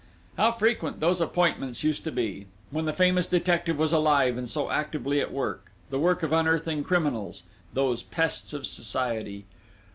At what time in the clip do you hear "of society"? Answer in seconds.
8.51-9.45